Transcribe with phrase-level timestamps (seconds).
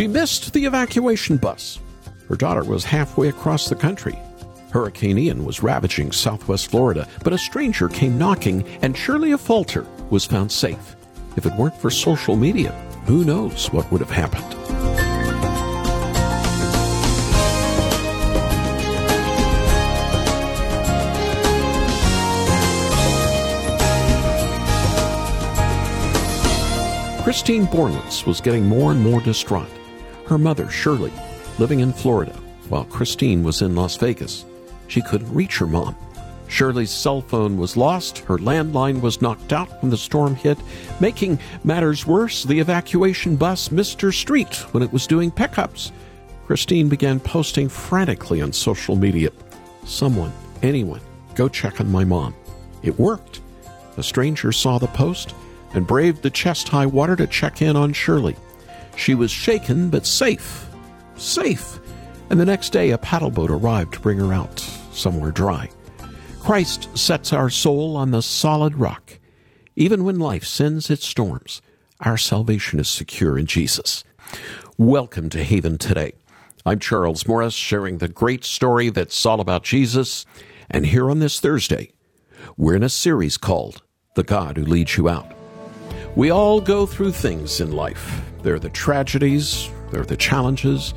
[0.00, 1.78] She missed the evacuation bus.
[2.26, 4.18] Her daughter was halfway across the country.
[4.70, 10.24] Hurricane Ian was ravaging southwest Florida, but a stranger came knocking, and Shirley Affolter was
[10.24, 10.96] found safe.
[11.36, 12.70] If it weren't for social media,
[13.04, 14.56] who knows what would have happened?
[27.22, 29.68] Christine Bornlitz was getting more and more distraught.
[30.30, 31.12] Her mother, Shirley,
[31.58, 34.44] living in Florida, while Christine was in Las Vegas.
[34.86, 35.96] She couldn't reach her mom.
[36.46, 40.56] Shirley's cell phone was lost, her landline was knocked out when the storm hit.
[41.00, 45.90] Making matters worse, the evacuation bus missed her street when it was doing pickups.
[46.46, 49.30] Christine began posting frantically on social media.
[49.84, 51.00] Someone, anyone,
[51.34, 52.36] go check on my mom.
[52.84, 53.40] It worked.
[53.96, 55.34] A stranger saw the post
[55.74, 58.36] and braved the chest high water to check in on Shirley.
[58.96, 60.68] She was shaken but safe.
[61.16, 61.78] Safe.
[62.30, 64.60] And the next day, a paddle boat arrived to bring her out
[64.92, 65.68] somewhere dry.
[66.40, 69.18] Christ sets our soul on the solid rock.
[69.76, 71.60] Even when life sends its storms,
[72.00, 74.04] our salvation is secure in Jesus.
[74.78, 76.12] Welcome to Haven today.
[76.64, 80.24] I'm Charles Morris, sharing the great story that's all about Jesus.
[80.70, 81.92] And here on this Thursday,
[82.56, 83.82] we're in a series called
[84.14, 85.32] The God Who Leads You Out.
[86.16, 88.29] We all go through things in life.
[88.42, 90.94] There are the tragedies, there are the challenges,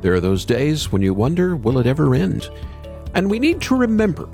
[0.00, 2.48] there are those days when you wonder, will it ever end?
[3.14, 4.28] And we need to remember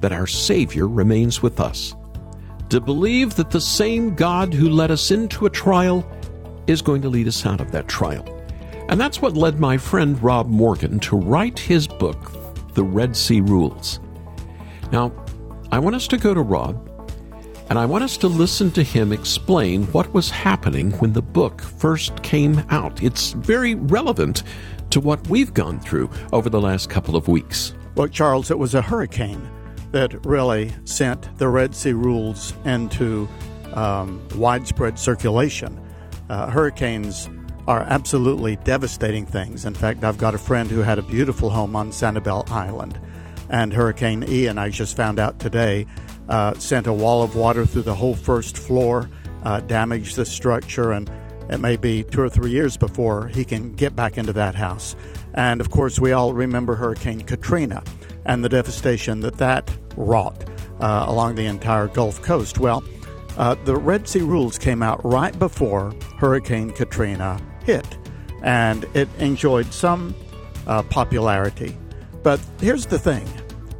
[0.00, 1.94] that our Savior remains with us.
[2.70, 6.06] To believe that the same God who led us into a trial
[6.66, 8.24] is going to lead us out of that trial.
[8.88, 12.32] And that's what led my friend Rob Morgan to write his book,
[12.74, 14.00] The Red Sea Rules.
[14.92, 15.12] Now,
[15.72, 16.85] I want us to go to Rob
[17.68, 21.60] and I want us to listen to him explain what was happening when the book
[21.60, 23.02] first came out.
[23.02, 24.44] It's very relevant
[24.90, 27.74] to what we've gone through over the last couple of weeks.
[27.96, 29.48] Well, Charles, it was a hurricane
[29.90, 33.28] that really sent the Red Sea rules into
[33.74, 35.80] um, widespread circulation.
[36.28, 37.28] Uh, hurricanes
[37.66, 39.64] are absolutely devastating things.
[39.64, 43.00] In fact, I've got a friend who had a beautiful home on Sanibel Island,
[43.48, 45.86] and Hurricane Ian, I just found out today,
[46.28, 49.08] uh, sent a wall of water through the whole first floor,
[49.44, 51.10] uh, damaged the structure, and
[51.48, 54.96] it may be two or three years before he can get back into that house.
[55.34, 57.84] And of course, we all remember Hurricane Katrina
[58.24, 60.44] and the devastation that that wrought
[60.80, 62.58] uh, along the entire Gulf Coast.
[62.58, 62.82] Well,
[63.36, 67.86] uh, the Red Sea rules came out right before Hurricane Katrina hit,
[68.42, 70.14] and it enjoyed some
[70.66, 71.76] uh, popularity.
[72.22, 73.26] But here's the thing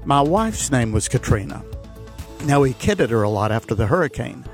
[0.04, 1.64] my wife's name was Katrina.
[2.44, 4.44] Now, we kidded her a lot after the hurricane.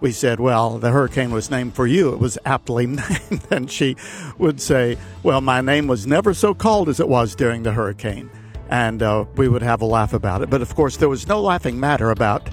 [0.00, 2.12] We said, well, the hurricane was named for you.
[2.12, 3.46] It was aptly named.
[3.50, 3.96] and she
[4.38, 8.30] would say, well, my name was never so called as it was during the hurricane.
[8.68, 10.50] And uh, we would have a laugh about it.
[10.50, 12.48] But of course, there was no laughing matter about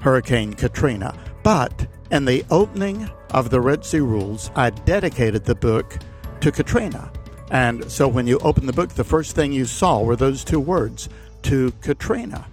[0.00, 1.16] Hurricane Katrina.
[1.42, 5.98] But in the opening of the Red Sea Rules, I dedicated the book
[6.40, 7.12] to Katrina.
[7.50, 10.58] And so when you opened the book, the first thing you saw were those two
[10.58, 11.08] words,
[11.42, 12.46] to Katrina.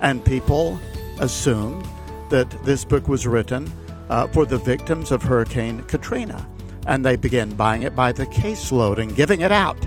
[0.00, 0.78] And people
[1.22, 1.86] assumed
[2.28, 3.70] that this book was written
[4.10, 6.46] uh, for the victims of Hurricane Katrina.
[6.86, 9.78] And they began buying it by the caseload and giving it out.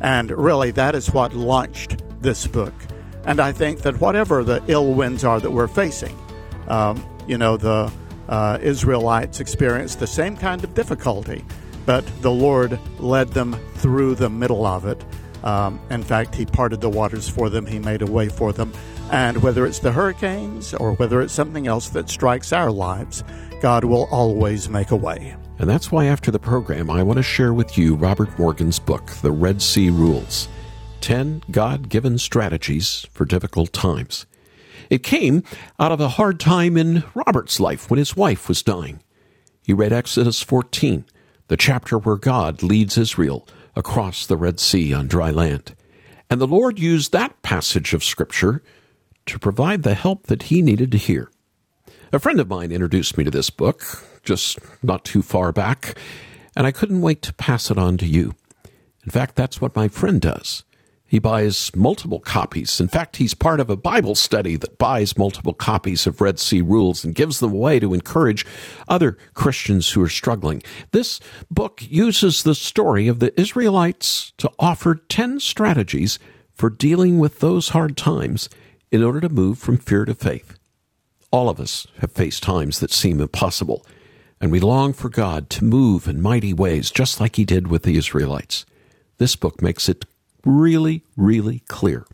[0.00, 2.72] And really, that is what launched this book.
[3.26, 6.16] And I think that whatever the ill winds are that we're facing,
[6.68, 7.92] um, you know, the
[8.28, 11.44] uh, Israelites experienced the same kind of difficulty,
[11.86, 15.02] but the Lord led them through the middle of it.
[15.42, 18.72] Um, in fact, He parted the waters for them, He made a way for them.
[19.10, 23.22] And whether it's the hurricanes or whether it's something else that strikes our lives,
[23.60, 25.36] God will always make a way.
[25.58, 29.06] And that's why after the program, I want to share with you Robert Morgan's book,
[29.22, 30.48] The Red Sea Rules
[31.00, 34.26] 10 God Given Strategies for Difficult Times.
[34.90, 35.42] It came
[35.78, 39.00] out of a hard time in Robert's life when his wife was dying.
[39.62, 41.04] He read Exodus 14,
[41.48, 43.46] the chapter where God leads Israel
[43.76, 45.74] across the Red Sea on dry land.
[46.28, 48.62] And the Lord used that passage of Scripture
[49.26, 51.30] to provide the help that he needed to hear.
[52.12, 53.82] A friend of mine introduced me to this book
[54.22, 55.98] just not too far back,
[56.56, 58.34] and I couldn't wait to pass it on to you.
[59.04, 60.64] In fact, that's what my friend does.
[61.06, 62.80] He buys multiple copies.
[62.80, 66.60] In fact, he's part of a Bible study that buys multiple copies of Red Sea
[66.60, 68.46] Rules and gives them away to encourage
[68.88, 70.62] other Christians who are struggling.
[70.90, 76.18] This book uses the story of the Israelites to offer 10 strategies
[76.54, 78.48] for dealing with those hard times
[78.94, 80.56] in order to move from fear to faith.
[81.32, 83.84] All of us have faced times that seem impossible,
[84.40, 87.82] and we long for God to move in mighty ways, just like He did with
[87.82, 88.64] the Israelites.
[89.18, 90.04] This book makes it
[90.44, 92.06] really, really clear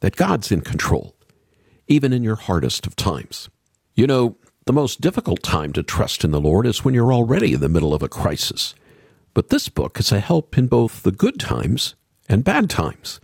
[0.00, 1.14] that God's in control,
[1.86, 3.48] even in your hardest of times.
[3.94, 7.52] You know, the most difficult time to trust in the Lord is when you're already
[7.52, 8.74] in the middle of a crisis.
[9.34, 11.94] But this book is a help in both the good times
[12.28, 13.20] and bad times.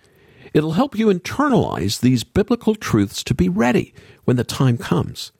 [0.54, 5.32] It'll help you internalize these biblical truths to be ready when the time comes.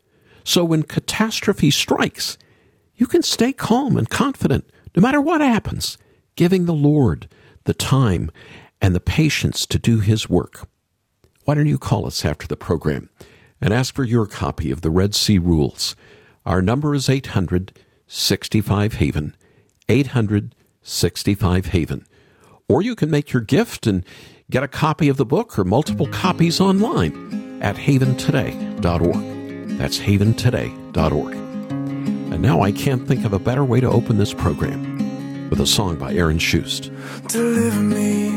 [0.44, 2.38] So when catastrophe strikes,
[2.96, 5.98] you can stay calm and confident no matter what happens,
[6.36, 7.28] giving the Lord
[7.64, 8.30] the time
[8.80, 10.68] and the patience to do His work.
[11.44, 13.08] Why don't you call us after the program
[13.60, 15.96] and ask for your copy of the Red Sea Rules?
[16.44, 19.36] Our number is 800 65 Haven,
[19.88, 22.06] 800 65 Haven.
[22.68, 24.04] Or you can make your gift and
[24.50, 29.68] get a copy of the book or multiple copies online at haventoday.org.
[29.78, 31.34] That's haventoday.org.
[31.34, 35.66] And now I can't think of a better way to open this program with a
[35.66, 36.90] song by Aaron Shust.
[37.28, 38.28] Deliver me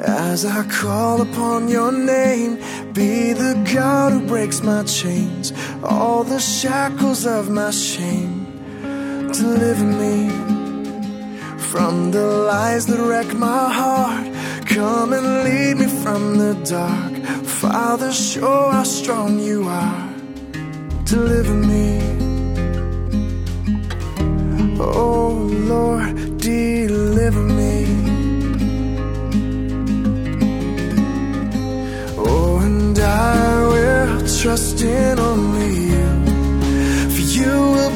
[0.00, 2.56] as I call upon your name.
[2.92, 5.52] Be the God who breaks my chains,
[5.82, 8.44] all the shackles of my shame.
[9.32, 10.28] Deliver me
[11.58, 14.27] from the lies that wreck my heart.
[14.78, 17.12] Come and lead me from the dark.
[17.44, 20.08] Father, show how strong you are.
[21.04, 21.98] Deliver me.
[24.78, 25.32] Oh
[25.72, 27.76] Lord, deliver me.
[32.16, 36.08] Oh, and I will trust in only you.
[37.14, 37.94] For you will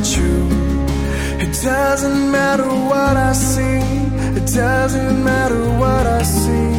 [0.00, 0.48] true.
[1.38, 3.80] It doesn't matter what I see.
[4.38, 6.72] It doesn't matter what I see.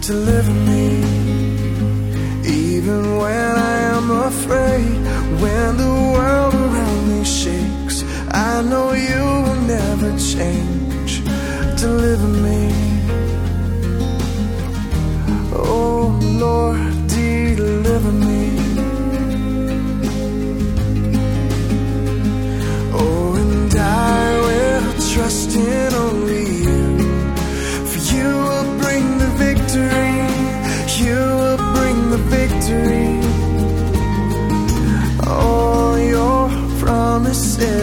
[0.00, 0.86] Deliver me.
[2.46, 4.96] Even when I am afraid,
[5.42, 11.22] when the world around me shakes, I know you will never change.
[11.76, 12.87] Deliver me.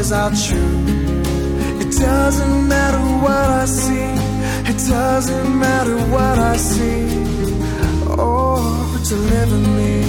[0.06, 0.84] Promises are true.
[1.80, 4.72] It doesn't matter what I see.
[4.72, 7.08] It doesn't matter what I see.
[8.08, 10.05] Oh, deliver me.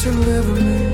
[0.00, 0.89] To deliver me.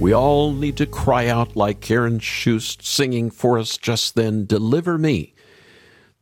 [0.00, 4.96] We all need to cry out like Aaron Shust singing for us just then, Deliver
[4.96, 5.34] me.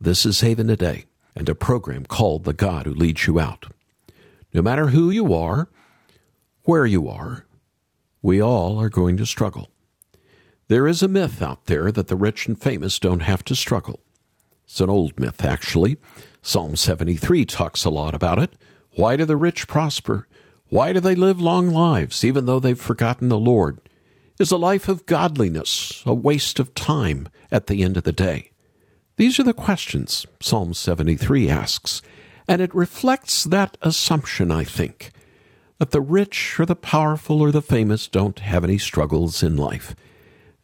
[0.01, 3.67] This is Haven Today, and a program called The God Who Leads You Out.
[4.53, 5.69] No matter who you are,
[6.63, 7.45] where you are,
[8.21, 9.69] we all are going to struggle.
[10.67, 14.01] There is a myth out there that the rich and famous don't have to struggle.
[14.65, 15.95] It's an old myth, actually.
[16.41, 18.51] Psalm 73 talks a lot about it.
[18.95, 20.27] Why do the rich prosper?
[20.69, 23.79] Why do they live long lives, even though they've forgotten the Lord?
[24.39, 28.51] Is a life of godliness a waste of time at the end of the day?
[29.17, 32.01] These are the questions Psalm 73 asks,
[32.47, 35.11] And it reflects that assumption, I think,
[35.79, 39.95] that the rich or the powerful or the famous don't have any struggles in life.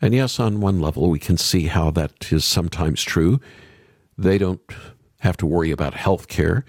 [0.02, 3.42] And yes, on one level, we can see how that is sometimes true.
[4.18, 4.62] They don't
[5.20, 6.64] have to worry about health care.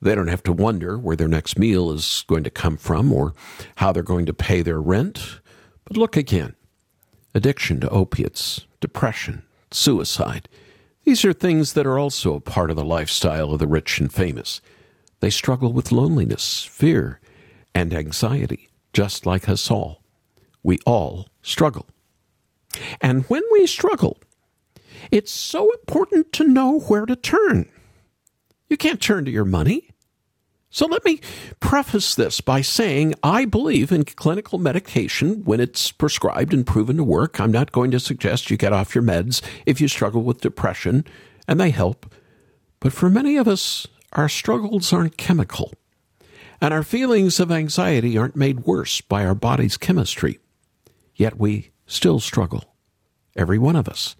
[0.00, 3.34] They don't have to wonder where their next meal is going to come from or
[3.76, 5.40] how they're going to pay their rent.
[5.84, 6.54] But look again
[7.34, 10.48] addiction to opiates, depression, suicide.
[11.04, 14.12] These are things that are also a part of the lifestyle of the rich and
[14.12, 14.62] famous.
[15.20, 17.20] They struggle with loneliness, fear,
[17.74, 20.02] and anxiety, just like us all.
[20.62, 21.86] We all struggle.
[23.00, 24.18] And when we struggle,
[25.10, 27.68] it's so important to know where to turn.
[28.68, 29.85] You can't turn to your money.
[30.76, 31.20] So let me
[31.58, 37.02] preface this by saying I believe in clinical medication when it's prescribed and proven to
[37.02, 37.40] work.
[37.40, 41.06] I'm not going to suggest you get off your meds if you struggle with depression,
[41.48, 42.14] and they help.
[42.78, 45.72] But for many of us, our struggles aren't chemical,
[46.60, 50.40] and our feelings of anxiety aren't made worse by our body's chemistry.
[51.14, 52.76] Yet we still struggle,
[53.34, 54.14] every one of us.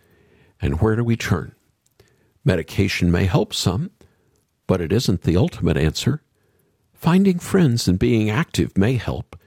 [0.62, 1.54] And where do we turn?
[2.46, 3.90] Medication may help some,
[4.66, 6.22] but it isn't the ultimate answer.
[6.96, 9.38] Finding friends and being active may help,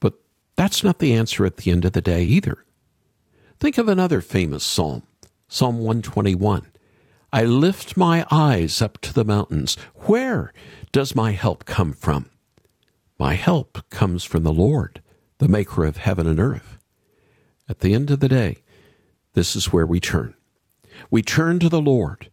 [0.00, 0.14] but
[0.56, 2.64] that's not the answer at the end of the day either.
[3.60, 5.04] Think of another famous psalm,
[5.48, 6.66] Psalm 121.
[7.32, 9.76] I lift my eyes up to the mountains.
[10.06, 10.52] Where
[10.92, 12.30] does my help come from?
[13.18, 15.00] My help comes from the Lord,
[15.38, 16.78] the maker of heaven and earth.
[17.68, 18.58] At the end of the day,
[19.34, 20.34] this is where we turn.
[21.10, 22.30] We turn to the Lord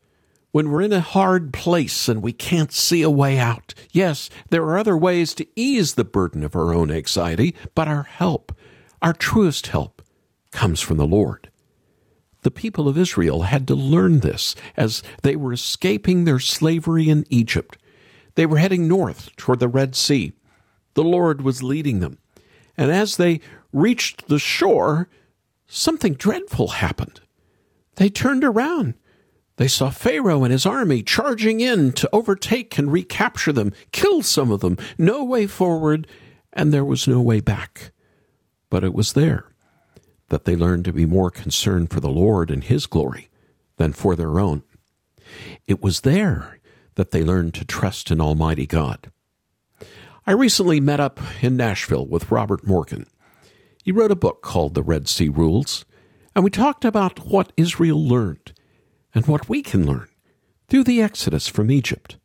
[0.55, 3.73] when we're in a hard place and we can't see a way out.
[3.91, 8.03] Yes, there are other ways to ease the burden of our own anxiety, but our
[8.03, 8.55] help,
[9.01, 10.01] our truest help,
[10.53, 11.51] comes from the Lord.
[12.43, 17.25] The people of Israel had to learn this as they were escaping their slavery in
[17.29, 17.77] Egypt.
[18.35, 20.31] They were heading north toward the Red Sea.
[20.93, 22.17] The Lord was leading them.
[22.77, 23.41] And as they
[23.73, 25.09] reached the shore,
[25.67, 27.19] something dreadful happened.
[27.97, 28.93] They turned around
[29.57, 34.51] they saw Pharaoh and his army charging in to overtake and recapture them, kill some
[34.51, 36.07] of them, no way forward,
[36.51, 37.91] and there was no way back.
[38.69, 39.45] But it was there
[40.29, 43.29] that they learned to be more concerned for the Lord and His glory
[43.77, 44.63] than for their own.
[45.67, 46.59] It was there
[46.95, 49.11] that they learned to trust in Almighty God.
[50.27, 53.05] I recently met up in Nashville with Robert Morgan.
[53.83, 55.85] He wrote a book called The Red Sea Rules,
[56.33, 58.51] and we talked about what Israel learned
[59.15, 60.07] and what we can learn
[60.67, 62.17] through the Exodus from Egypt.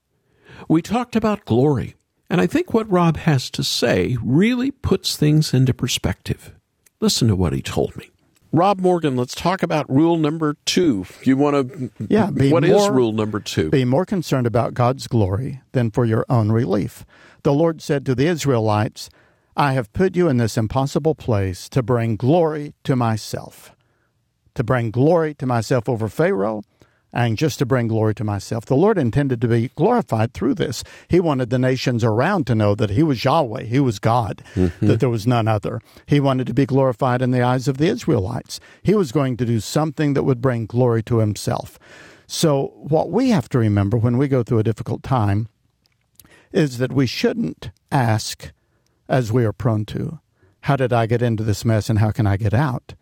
[0.68, 1.94] We talked about glory,
[2.28, 6.54] and I think what Rob has to say really puts things into perspective.
[7.00, 8.10] Listen to what he told me.
[8.52, 11.06] Rob Morgan, let's talk about rule number two.
[11.22, 11.90] You want to?
[12.08, 12.30] Yeah.
[12.30, 13.70] What more, is rule number two?
[13.70, 17.06] Be more concerned about God's glory than for your own relief.
[17.44, 19.08] The Lord said to the Israelites,
[19.56, 23.72] "I have put you in this impossible place to bring glory to myself,
[24.60, 26.62] to bring glory to myself over Pharaoh,
[27.14, 28.66] and just to bring glory to myself.
[28.66, 30.84] The Lord intended to be glorified through this.
[31.08, 34.86] He wanted the nations around to know that He was Yahweh, He was God, mm-hmm.
[34.86, 35.80] that there was none other.
[36.04, 38.60] He wanted to be glorified in the eyes of the Israelites.
[38.82, 41.78] He was going to do something that would bring glory to Himself.
[42.26, 45.48] So, what we have to remember when we go through a difficult time
[46.52, 48.52] is that we shouldn't ask,
[49.08, 50.20] as we are prone to,
[50.64, 52.92] How did I get into this mess and how can I get out?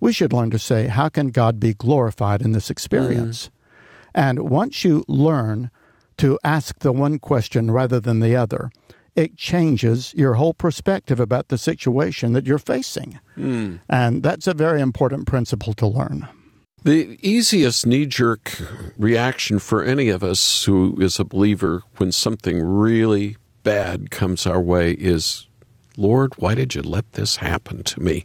[0.00, 3.46] We should learn to say, How can God be glorified in this experience?
[3.46, 3.50] Mm.
[4.14, 5.70] And once you learn
[6.18, 8.70] to ask the one question rather than the other,
[9.14, 13.18] it changes your whole perspective about the situation that you're facing.
[13.36, 13.80] Mm.
[13.88, 16.28] And that's a very important principle to learn.
[16.84, 18.52] The easiest knee jerk
[18.96, 24.60] reaction for any of us who is a believer when something really bad comes our
[24.60, 25.48] way is,
[25.96, 28.24] Lord, why did you let this happen to me?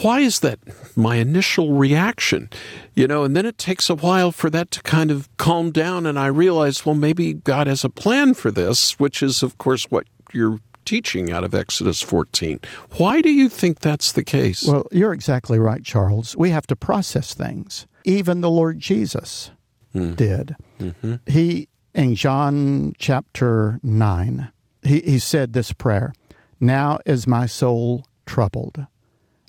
[0.00, 0.58] Why is that
[0.96, 2.48] my initial reaction?
[2.94, 6.06] You know, and then it takes a while for that to kind of calm down.
[6.06, 9.84] And I realize, well, maybe God has a plan for this, which is, of course,
[9.90, 12.60] what you're teaching out of Exodus 14.
[12.96, 14.64] Why do you think that's the case?
[14.64, 16.36] Well, you're exactly right, Charles.
[16.36, 17.86] We have to process things.
[18.04, 19.50] Even the Lord Jesus
[19.94, 20.16] mm.
[20.16, 20.56] did.
[20.80, 21.16] Mm-hmm.
[21.26, 24.50] He, in John chapter 9,
[24.82, 26.12] he, he said this prayer
[26.58, 28.86] Now is my soul troubled.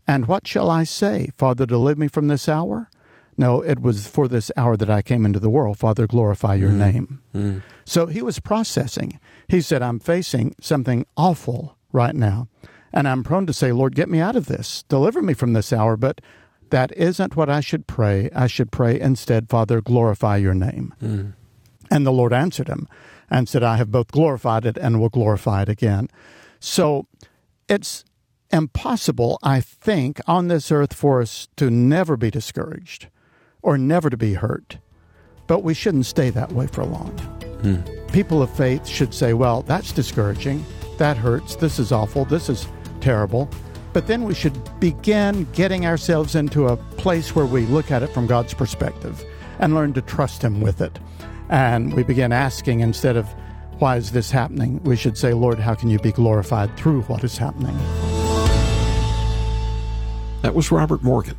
[0.07, 1.31] And what shall I say?
[1.37, 2.89] Father, deliver me from this hour?
[3.37, 5.79] No, it was for this hour that I came into the world.
[5.79, 6.77] Father, glorify your mm.
[6.77, 7.21] name.
[7.33, 7.63] Mm.
[7.85, 9.19] So he was processing.
[9.47, 12.47] He said, I'm facing something awful right now.
[12.91, 14.83] And I'm prone to say, Lord, get me out of this.
[14.83, 15.97] Deliver me from this hour.
[15.97, 16.21] But
[16.69, 18.29] that isn't what I should pray.
[18.35, 20.93] I should pray instead, Father, glorify your name.
[21.01, 21.33] Mm.
[21.89, 22.87] And the Lord answered him.
[23.33, 26.07] and said, I have both glorified it and will glorify it again.
[26.59, 27.07] So
[27.67, 28.05] it's
[28.53, 33.07] impossible, I think, on this earth for us to never be discouraged
[33.61, 34.77] or never to be hurt.
[35.47, 37.11] But we shouldn't stay that way for long.
[37.63, 37.81] Hmm.
[38.13, 40.63] People of faith should say, well, that's discouraging.
[40.99, 41.55] That hurts.
[41.55, 42.25] This is awful.
[42.25, 42.67] This is
[43.01, 43.49] terrible.
[43.91, 48.13] But then we should begin getting ourselves into a place where we look at it
[48.13, 49.25] from God's perspective
[49.59, 50.99] and learn to trust Him with it.
[51.49, 53.27] And we begin asking instead of,
[53.79, 54.81] why is this happening?
[54.83, 57.77] We should say, Lord, how can you be glorified through what is happening?
[60.43, 61.37] That was Robert Morgan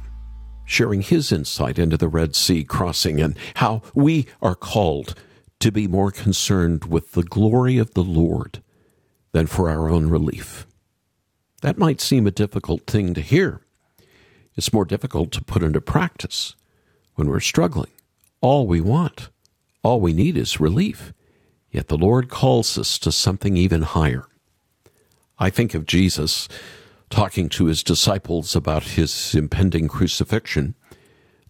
[0.64, 5.14] sharing his insight into the Red Sea crossing and how we are called
[5.60, 8.62] to be more concerned with the glory of the Lord
[9.32, 10.66] than for our own relief.
[11.60, 13.60] That might seem a difficult thing to hear.
[14.56, 16.56] It's more difficult to put into practice
[17.14, 17.90] when we're struggling.
[18.40, 19.28] All we want,
[19.82, 21.12] all we need is relief.
[21.70, 24.24] Yet the Lord calls us to something even higher.
[25.38, 26.48] I think of Jesus
[27.14, 30.74] talking to his disciples about his impending crucifixion.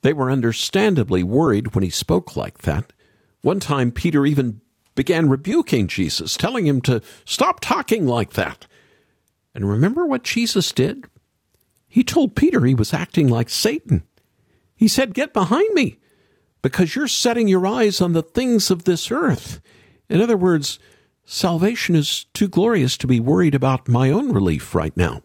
[0.02, 2.92] They were understandably worried when he spoke like that.
[3.40, 4.60] One time, Peter even
[4.94, 8.66] began rebuking Jesus, telling him to stop talking like that.
[9.54, 11.06] And remember what Jesus did?
[11.88, 14.02] He told Peter he was acting like Satan.
[14.76, 15.96] He said, Get behind me,
[16.60, 19.62] because you're setting your eyes on the things of this earth.
[20.10, 20.78] In other words,
[21.24, 25.22] salvation is too glorious to be worried about my own relief right now.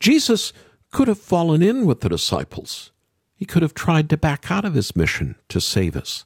[0.00, 0.52] Jesus
[0.90, 2.92] could have fallen in with the disciples.
[3.34, 6.24] He could have tried to back out of his mission to save us.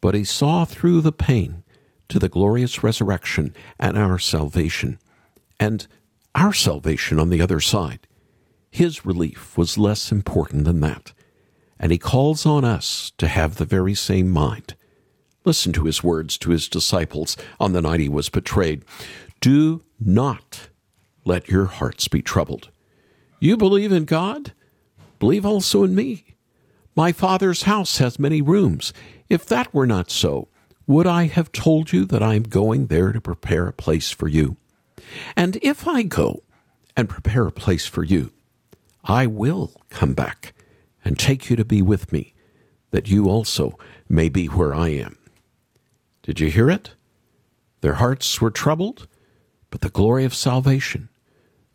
[0.00, 1.64] But he saw through the pain
[2.08, 4.98] to the glorious resurrection and our salvation,
[5.58, 5.86] and
[6.34, 8.06] our salvation on the other side.
[8.70, 11.12] His relief was less important than that,
[11.78, 14.74] and he calls on us to have the very same mind.
[15.44, 18.84] Listen to his words to his disciples on the night he was betrayed.
[19.40, 20.68] Do not
[21.28, 22.70] let your hearts be troubled.
[23.38, 24.52] You believe in God?
[25.18, 26.24] Believe also in me.
[26.96, 28.92] My Father's house has many rooms.
[29.28, 30.48] If that were not so,
[30.86, 34.26] would I have told you that I am going there to prepare a place for
[34.26, 34.56] you?
[35.36, 36.42] And if I go
[36.96, 38.32] and prepare a place for you,
[39.04, 40.54] I will come back
[41.04, 42.34] and take you to be with me,
[42.90, 45.18] that you also may be where I am.
[46.22, 46.94] Did you hear it?
[47.82, 49.06] Their hearts were troubled,
[49.70, 51.10] but the glory of salvation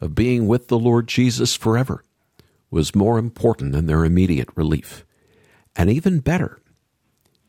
[0.03, 2.03] of being with the Lord Jesus forever
[2.69, 5.05] was more important than their immediate relief.
[5.77, 6.59] And even better,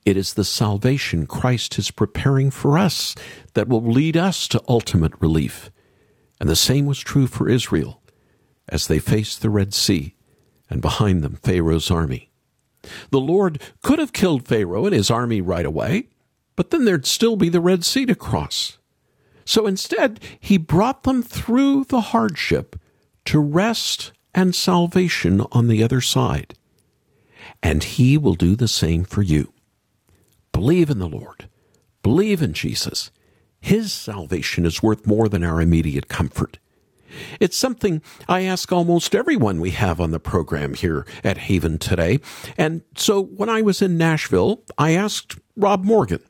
[0.05, 3.17] it is the salvation Christ is preparing for us
[3.55, 5.73] that will lead us to ultimate relief.
[6.39, 8.01] And the same was true for Israel
[8.69, 10.15] as they faced the Red Sea
[10.71, 12.31] and behind them Pharaoh's army.
[13.11, 16.09] The Lord could have killed Pharaoh and his army right away,
[16.55, 18.79] but then there'd still be the Red Sea to cross.
[19.45, 22.77] So instead, he brought them through the hardship
[23.27, 26.55] to rest and salvation on the other side.
[27.63, 29.53] And he will do the same for you.
[30.53, 31.49] Believe in the Lord.
[32.03, 33.11] Believe in Jesus.
[33.61, 36.59] His salvation is worth more than our immediate comfort.
[37.41, 42.21] It's something I ask almost everyone we have on the program here at Haven today.
[42.59, 46.21] And so when I was in Nashville, I asked Rob Morgan,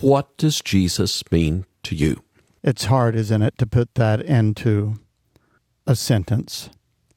[0.00, 2.22] What does Jesus mean to you?
[2.66, 4.94] It's hard, isn't it, to put that into
[5.86, 6.68] a sentence.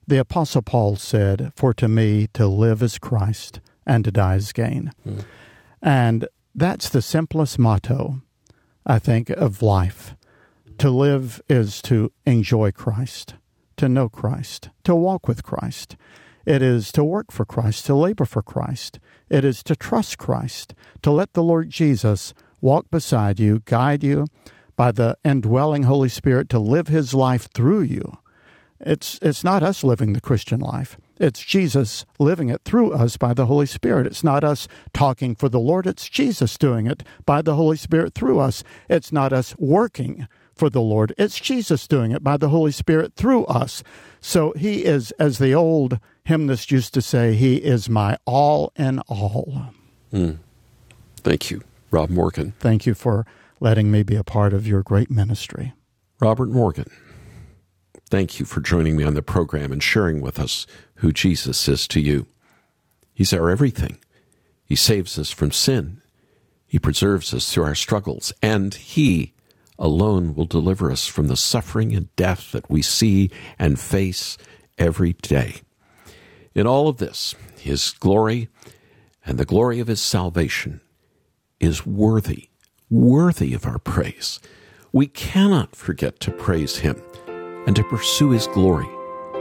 [0.07, 4.53] The Apostle Paul said, For to me to live is Christ, and to die is
[4.53, 4.91] gain.
[5.07, 5.25] Mm.
[5.81, 8.21] And that's the simplest motto,
[8.85, 10.15] I think, of life.
[10.77, 13.33] To live is to enjoy Christ,
[13.77, 15.97] to know Christ, to walk with Christ.
[16.45, 18.99] It is to work for Christ, to labor for Christ.
[19.31, 24.27] It is to trust Christ, to let the Lord Jesus walk beside you, guide you,
[24.79, 28.17] by the indwelling Holy Spirit to live his life through you.
[28.79, 30.95] It's, it's not us living the Christian life.
[31.17, 34.07] It's Jesus living it through us by the Holy Spirit.
[34.07, 35.85] It's not us talking for the Lord.
[35.85, 38.63] It's Jesus doing it by the Holy Spirit through us.
[38.87, 41.13] It's not us working for the Lord.
[41.17, 43.83] It's Jesus doing it by the Holy Spirit through us.
[44.21, 48.99] So he is, as the old hymnist used to say, he is my all in
[49.09, 49.73] all.
[50.13, 50.37] Mm.
[51.17, 52.53] Thank you, Rob Morgan.
[52.61, 53.25] Thank you for
[53.59, 55.73] letting me be a part of your great ministry.
[56.19, 56.89] Robert Morgan,
[58.09, 61.87] thank you for joining me on the program and sharing with us who Jesus is
[61.89, 62.27] to you.
[63.13, 63.97] He's our everything.
[64.63, 66.01] He saves us from sin.
[66.67, 69.33] He preserves us through our struggles, and He
[69.77, 74.37] alone will deliver us from the suffering and death that we see and face
[74.77, 75.61] every day.
[76.53, 78.49] In all of this, His glory
[79.25, 80.81] and the glory of His salvation
[81.59, 82.48] is worthy
[82.89, 84.39] worthy of our praise.
[84.91, 87.01] We cannot forget to praise Him
[87.67, 88.89] and to pursue His glory,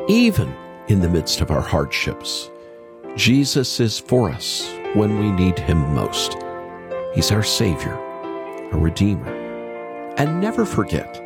[0.08, 0.54] even
[0.88, 2.50] in the midst of our hardships.
[3.16, 6.36] Jesus is for us when we need Him most.
[7.14, 7.94] He's our Savior,
[8.72, 9.34] our Redeemer.
[10.16, 11.22] And never forget,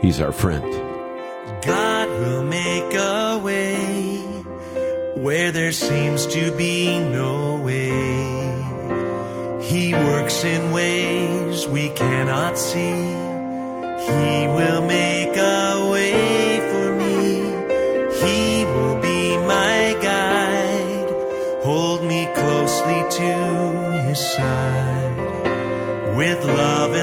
[0.00, 0.72] He's our friend.
[1.62, 4.18] God will make a way
[5.16, 8.23] where there seems to be no way.
[10.02, 12.96] Works in ways we cannot see.
[14.08, 17.20] He will make a way for me.
[18.22, 21.10] He will be my guide.
[21.62, 23.32] Hold me closely to
[24.08, 25.16] his side.
[26.16, 26.93] With love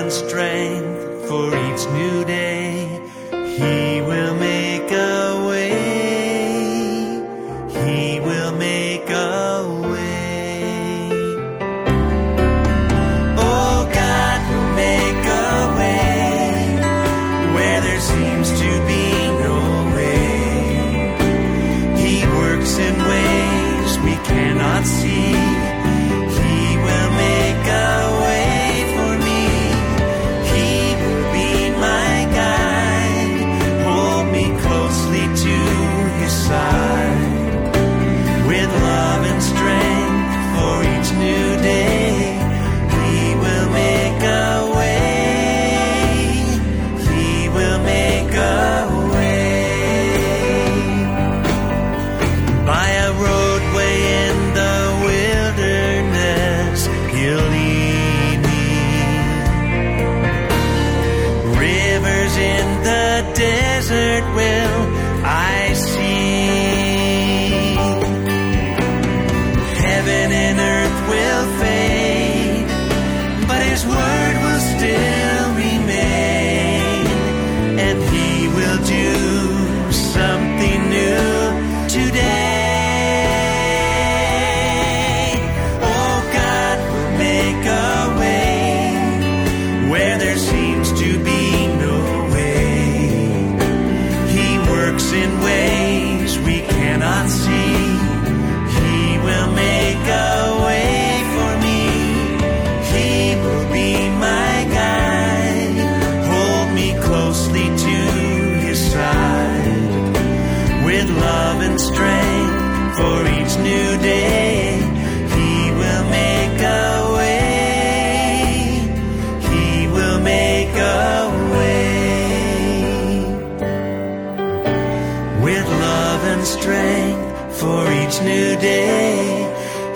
[126.71, 129.17] strength for each new day.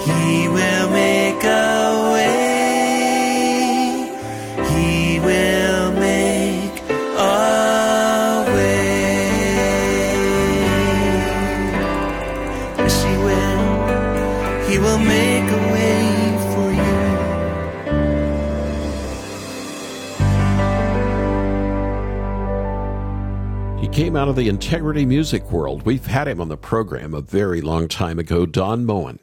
[0.05, 1.04] He will make
[24.15, 25.86] came out of the integrity music world.
[25.86, 29.19] We've had him on the program a very long time ago, Don Moen.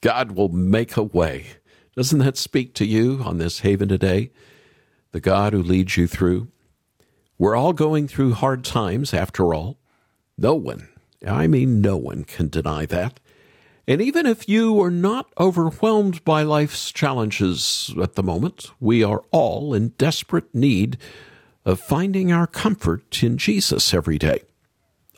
[0.00, 1.48] God will make a way.
[1.94, 4.30] Doesn't that speak to you on this haven today?
[5.12, 6.48] The God who leads you through?
[7.36, 9.76] We're all going through hard times after all.
[10.38, 10.88] No one,
[11.28, 13.20] I mean, no one can deny that.
[13.86, 19.22] And even if you are not overwhelmed by life's challenges at the moment, we are
[19.32, 20.96] all in desperate need
[21.64, 24.42] of finding our comfort in Jesus every day.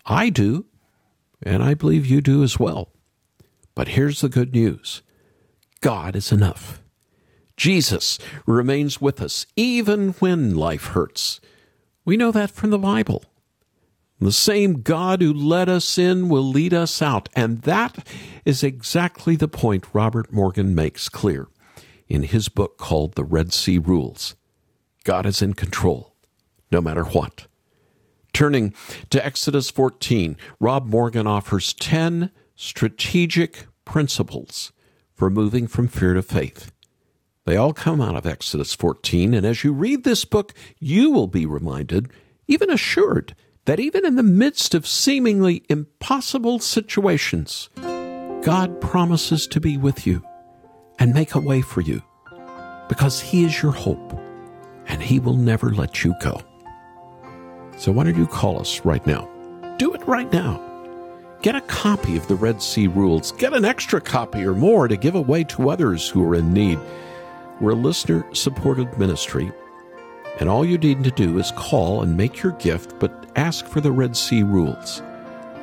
[0.04, 0.66] I do,
[1.42, 2.90] and I believe you do as well.
[3.74, 5.02] But here's the good news
[5.80, 6.80] God is enough.
[7.56, 11.40] Jesus remains with us even when life hurts.
[12.04, 13.24] We know that from the Bible.
[14.18, 17.28] The same God who led us in will lead us out.
[17.34, 18.06] And that
[18.44, 21.48] is exactly the point Robert Morgan makes clear
[22.08, 24.36] in his book called The Red Sea Rules.
[25.02, 26.11] God is in control,
[26.72, 27.46] no matter what.
[28.32, 28.72] Turning
[29.10, 34.72] to Exodus 14, Rob Morgan offers 10 strategic principles
[35.14, 36.72] for moving from fear to faith.
[37.44, 41.26] They all come out of Exodus 14, and as you read this book, you will
[41.26, 42.10] be reminded,
[42.46, 47.68] even assured, that even in the midst of seemingly impossible situations,
[48.42, 50.24] God promises to be with you
[50.98, 52.02] and make a way for you
[52.88, 54.18] because He is your hope
[54.86, 56.40] and He will never let you go.
[57.82, 59.28] So, why don't you call us right now?
[59.76, 60.60] Do it right now.
[61.42, 63.32] Get a copy of the Red Sea Rules.
[63.32, 66.78] Get an extra copy or more to give away to others who are in need.
[67.60, 69.50] We're a listener supported ministry,
[70.38, 73.80] And all you need to do is call and make your gift, but ask for
[73.80, 75.00] the Red Sea rules.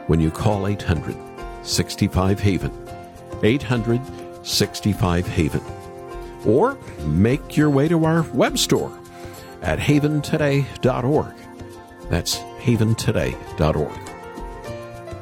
[0.08, 1.16] When you call 800
[1.64, 2.90] 65 Haven,
[3.42, 4.02] 800
[4.46, 5.62] 65 Haven.
[6.46, 8.92] Or make your way to our web store
[9.62, 11.49] at haventoday.org.
[12.10, 14.10] That's haventoday.org.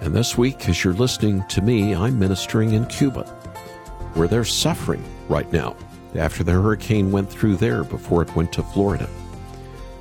[0.02, 3.23] And this week, as you're listening to me, I'm ministering in Cuba,
[4.13, 5.76] where they're suffering right now
[6.15, 9.10] after the hurricane went through there before it went to Florida.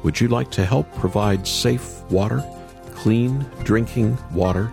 [0.03, 2.45] Would you like to help provide safe water,
[2.93, 4.73] clean drinking water,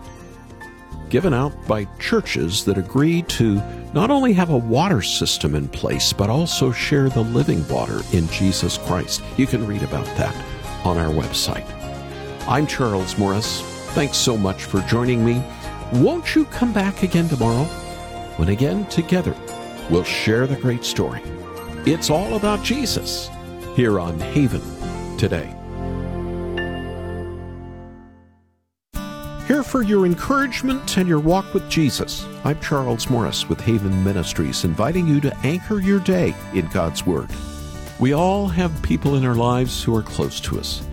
[1.10, 3.56] given out by churches that agree to
[3.94, 8.28] not only have a water system in place, but also share the living water in
[8.28, 9.24] Jesus Christ?
[9.38, 10.36] You can read about that
[10.86, 11.83] on our website.
[12.46, 13.62] I'm Charles Morris.
[13.94, 15.42] Thanks so much for joining me.
[15.94, 17.64] Won't you come back again tomorrow?
[18.36, 19.34] When again, together,
[19.90, 21.22] we'll share the great story.
[21.86, 23.30] It's all about Jesus
[23.78, 24.62] here on Haven
[25.18, 25.56] today.
[29.48, 32.26] Here for your encouragement and your walk with Jesus.
[32.44, 37.30] I'm Charles Morris with Haven Ministries, inviting you to anchor your day in God's Word.
[38.02, 40.84] We all have people in our lives who are close to us.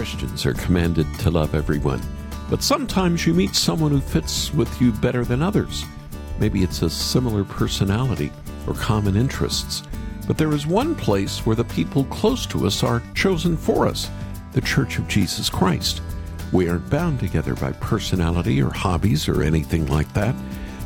[0.00, 2.00] Christians are commanded to love everyone.
[2.48, 5.84] But sometimes you meet someone who fits with you better than others.
[6.38, 8.32] Maybe it's a similar personality
[8.66, 9.82] or common interests.
[10.26, 14.08] But there is one place where the people close to us are chosen for us
[14.52, 16.00] the Church of Jesus Christ.
[16.50, 20.34] We aren't bound together by personality or hobbies or anything like that.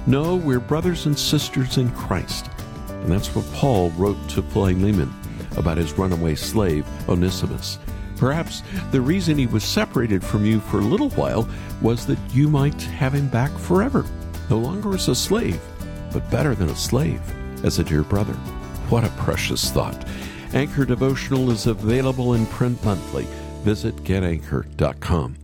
[0.09, 2.51] No, we're brothers and sisters in Christ.
[2.89, 5.15] And that's what Paul wrote to Philemon
[5.57, 7.79] about his runaway slave, Onesimus.
[8.25, 11.47] Perhaps the reason he was separated from you for a little while
[11.83, 14.07] was that you might have him back forever,
[14.49, 15.61] no longer as a slave,
[16.11, 17.21] but better than a slave,
[17.67, 18.33] as a dear brother.
[18.89, 20.09] What a precious thought.
[20.55, 23.27] Anchor Devotional is available in print monthly.
[23.63, 25.44] Visit getanchor.com.